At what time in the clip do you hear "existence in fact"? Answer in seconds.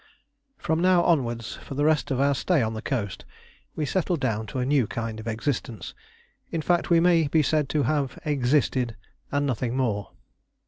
5.27-6.89